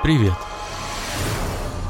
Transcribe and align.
Привет! 0.00 0.34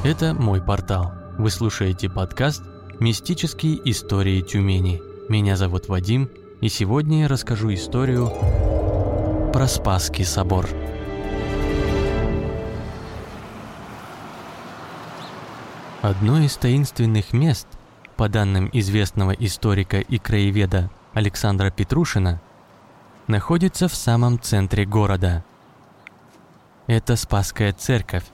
Это 0.02 0.32
мой 0.32 0.62
портал. 0.62 1.12
Вы 1.36 1.50
слушаете 1.50 2.08
подкаст 2.08 2.62
«Мистические 3.00 3.78
истории 3.90 4.40
Тюмени». 4.40 5.02
Меня 5.28 5.56
зовут 5.56 5.88
Вадим, 5.88 6.30
и 6.62 6.70
сегодня 6.70 7.22
я 7.22 7.28
расскажу 7.28 7.72
историю 7.74 8.32
про 9.52 9.68
Спасский 9.68 10.24
собор. 10.24 10.66
Одно 16.00 16.40
из 16.40 16.56
таинственных 16.56 17.34
мест, 17.34 17.68
по 18.16 18.30
данным 18.30 18.70
известного 18.72 19.32
историка 19.32 20.00
и 20.00 20.16
краеведа 20.16 20.90
Александра 21.12 21.70
Петрушина, 21.70 22.40
находится 23.26 23.86
в 23.86 23.94
самом 23.94 24.40
центре 24.40 24.86
города. 24.86 25.44
Это 26.88 27.16
Спасская 27.16 27.74
церковь 27.74 28.24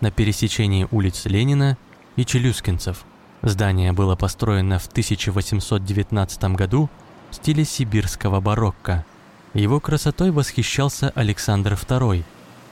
на 0.00 0.10
пересечении 0.10 0.88
улиц 0.90 1.24
Ленина 1.26 1.78
и 2.16 2.24
Челюскинцев. 2.24 3.04
Здание 3.42 3.92
было 3.92 4.16
построено 4.16 4.80
в 4.80 4.86
1819 4.88 6.44
году 6.56 6.90
в 7.30 7.36
стиле 7.36 7.64
сибирского 7.64 8.40
барокко. 8.40 9.04
Его 9.54 9.78
красотой 9.78 10.32
восхищался 10.32 11.10
Александр 11.14 11.74
II, 11.74 12.24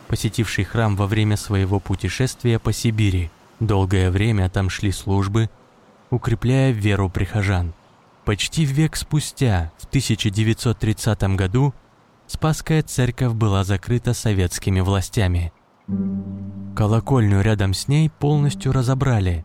посетивший 0.09 0.65
храм 0.65 0.97
во 0.97 1.06
время 1.06 1.37
своего 1.37 1.78
путешествия 1.78 2.59
по 2.59 2.73
Сибири. 2.73 3.31
Долгое 3.61 4.11
время 4.11 4.51
там 4.51 4.69
шли 4.69 4.91
службы, 4.91 5.48
укрепляя 6.11 6.73
веру 6.73 7.09
прихожан. 7.09 7.73
Почти 8.25 8.65
век 8.65 8.97
спустя, 8.97 9.70
в 9.78 9.84
1930 9.84 11.23
году, 11.37 11.73
Спасская 12.33 12.83
церковь 12.83 13.33
была 13.33 13.65
закрыта 13.65 14.14
советскими 14.14 14.78
властями. 14.81 15.53
Колокольню 16.77 17.41
рядом 17.41 17.75
с 17.75 17.89
ней 17.89 18.09
полностью 18.09 18.70
разобрали. 18.70 19.45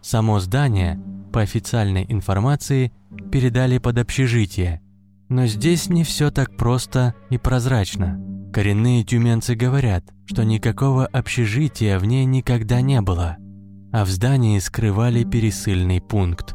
Само 0.00 0.38
здание, 0.38 1.00
по 1.32 1.40
официальной 1.40 2.06
информации, 2.08 2.92
передали 3.32 3.78
под 3.78 3.98
общежитие. 3.98 4.80
Но 5.28 5.46
здесь 5.46 5.88
не 5.88 6.04
все 6.04 6.30
так 6.30 6.56
просто 6.56 7.14
и 7.30 7.38
прозрачно. 7.38 8.20
Коренные 8.52 9.02
тюменцы 9.02 9.56
говорят, 9.56 10.04
что 10.26 10.44
никакого 10.44 11.06
общежития 11.06 11.98
в 11.98 12.04
ней 12.04 12.24
никогда 12.24 12.80
не 12.80 13.00
было– 13.00 13.38
а 13.92 14.04
в 14.04 14.08
здании 14.08 14.58
скрывали 14.58 15.24
пересыльный 15.24 16.00
пункт. 16.00 16.54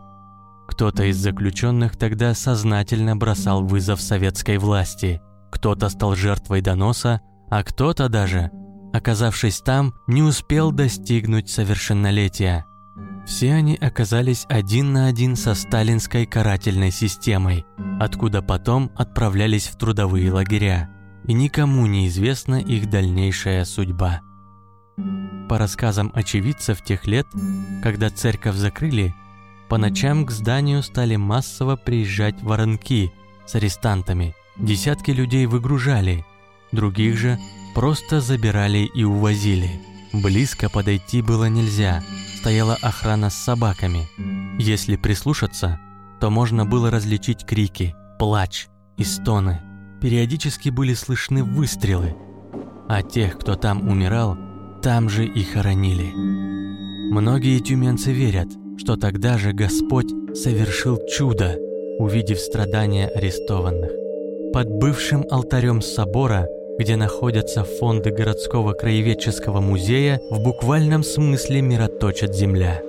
Кто-то 0.67 1.03
из 1.03 1.17
заключенных 1.17 1.97
тогда 1.97 2.33
сознательно 2.33 3.15
бросал 3.15 3.65
вызов 3.65 4.01
советской 4.01 4.57
власти, 4.57 5.21
кто-то 5.55 5.87
стал 5.87 6.15
жертвой 6.15 6.59
доноса, 6.59 7.21
а 7.49 7.63
кто-то 7.63 8.09
даже, 8.09 8.51
оказавшись 8.93 9.61
там, 9.61 9.93
не 10.05 10.21
успел 10.21 10.71
достигнуть 10.73 11.49
совершеннолетия. 11.49 12.65
Все 13.25 13.53
они 13.53 13.75
оказались 13.75 14.45
один 14.49 14.91
на 14.91 15.07
один 15.07 15.37
со 15.37 15.55
сталинской 15.55 16.25
карательной 16.25 16.91
системой, 16.91 17.65
откуда 18.01 18.41
потом 18.41 18.91
отправлялись 18.95 19.67
в 19.67 19.77
трудовые 19.77 20.29
лагеря, 20.29 20.89
и 21.25 21.33
никому 21.33 21.85
не 21.85 22.07
известна 22.07 22.55
их 22.55 22.89
дальнейшая 22.89 23.63
судьба. 23.63 24.21
По 25.47 25.57
рассказам 25.57 26.11
очевидцев 26.13 26.83
тех 26.83 27.07
лет, 27.07 27.27
когда 27.81 28.09
церковь 28.09 28.55
закрыли, 28.55 29.15
по 29.69 29.77
ночам 29.77 30.25
к 30.25 30.31
зданию 30.31 30.83
стали 30.83 31.15
массово 31.15 31.77
приезжать 31.77 32.43
воронки 32.43 33.13
с 33.45 33.55
арестантами. 33.55 34.35
Десятки 34.57 35.11
людей 35.11 35.45
выгружали, 35.47 36.25
других 36.71 37.17
же 37.17 37.37
просто 37.73 38.21
забирали 38.21 38.89
и 38.95 39.03
увозили. 39.03 39.81
Близко 40.13 40.69
подойти 40.69 41.21
было 41.21 41.49
нельзя, 41.49 42.01
стояла 42.37 42.75
охрана 42.81 43.29
с 43.29 43.35
собаками. 43.35 44.07
Если 44.57 44.95
прислушаться, 44.95 45.79
то 46.21 46.29
можно 46.29 46.65
было 46.65 46.89
различить 46.89 47.45
крики, 47.45 47.93
плач 48.17 48.67
и 48.97 49.03
стоны. 49.03 49.61
Периодически 50.01 50.69
были 50.69 50.93
слышны 50.93 51.43
выстрелы, 51.43 52.15
а 52.87 53.01
тех, 53.01 53.37
кто 53.37 53.55
там 53.55 53.89
умирал, 53.89 54.37
там 54.81 55.09
же 55.09 55.25
и 55.25 55.43
хоронили. 55.43 56.13
Многие 57.11 57.59
тюменцы 57.59 58.13
верят, 58.13 58.47
что 58.77 58.95
тогда 58.95 59.37
же 59.37 59.51
Господь 59.51 60.11
совершил 60.33 60.99
чудо, 61.07 61.57
увидев 61.99 62.39
страдания 62.39 63.07
арестованных. 63.07 64.04
Под 64.55 64.69
бывшим 64.69 65.25
алтарем 65.31 65.81
собора, 65.81 66.47
где 66.79 66.95
находятся 66.95 67.65
фонды 67.65 68.09
городского 68.09 68.71
краеведческого 68.71 69.59
музея, 69.59 70.21
в 70.29 70.39
буквальном 70.39 71.03
смысле 71.03 71.59
мироточит 71.59 72.33
земля. 72.33 72.81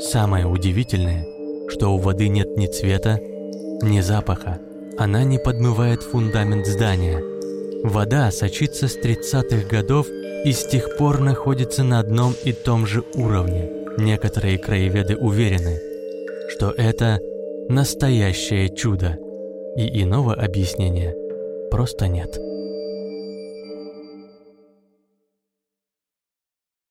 Самое 0.00 0.44
удивительное, 0.44 1.24
что 1.68 1.94
у 1.94 1.98
воды 1.98 2.26
нет 2.26 2.56
ни 2.56 2.66
цвета, 2.66 3.20
ни 3.80 4.00
запаха. 4.00 4.58
Она 4.98 5.22
не 5.22 5.38
подмывает 5.38 6.02
фундамент 6.02 6.66
здания. 6.66 7.22
Вода 7.84 8.32
сочится 8.32 8.88
с 8.88 8.98
30-х 8.98 9.68
годов 9.68 10.08
и 10.44 10.50
с 10.50 10.66
тех 10.66 10.96
пор 10.96 11.20
находится 11.20 11.84
на 11.84 12.00
одном 12.00 12.34
и 12.42 12.52
том 12.52 12.88
же 12.88 13.04
уровне. 13.14 13.70
Некоторые 13.98 14.58
краеведы 14.58 15.16
уверены, 15.16 15.78
что 16.48 16.72
это 16.72 17.20
настоящее 17.68 18.68
чудо, 18.68 19.16
и 19.76 20.02
иного 20.02 20.34
объяснения 20.34 21.14
просто 21.70 22.08
нет. 22.08 22.38